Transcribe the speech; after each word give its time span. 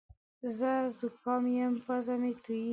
زه 0.57 0.71
زوکام 0.97 1.43
یم 1.55 1.73
پزه 1.85 2.15
مې 2.21 2.31
تویېږې 2.43 2.69